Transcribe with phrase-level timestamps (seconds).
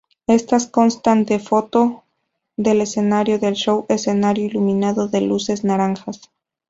[0.25, 2.05] Estas constan de una foto
[2.57, 6.21] del escenario del show, escenario iluminado de luces naranjas.